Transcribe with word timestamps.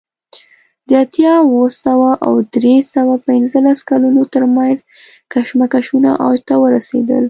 د 0.87 0.89
اتیا 1.03 1.33
اوه 1.45 1.65
سوه 1.85 2.09
او 2.27 2.33
درې 2.55 2.75
سوه 2.93 3.13
پنځلس 3.27 3.79
کلونو 3.89 4.21
ترمنځ 4.33 4.79
کشمکشونه 5.33 6.11
اوج 6.25 6.39
ته 6.49 6.55
ورسېدل 6.63 7.19